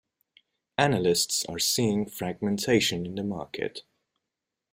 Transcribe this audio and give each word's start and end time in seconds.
Analysts 0.79 1.45
are 1.45 1.59
seeing 1.59 2.09
fragmentation 2.09 3.05
in 3.05 3.13
the 3.13 3.23
market. 3.23 3.83